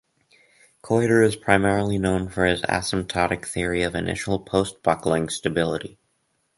Koiter 0.81 1.23
is 1.23 1.35
primarily 1.35 1.99
known 1.99 2.27
for 2.27 2.47
his 2.47 2.63
asymptotic 2.63 3.45
theory 3.45 3.83
of 3.83 3.93
initial 3.93 4.39
post-buckling 4.39 5.29
stability. 5.29 5.99